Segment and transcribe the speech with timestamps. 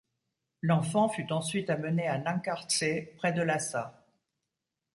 [0.63, 4.03] L'enfant fut ensuite amené à Nankartsé, près de Lhassa.